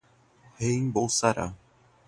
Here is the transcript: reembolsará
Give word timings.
reembolsará 0.59 1.53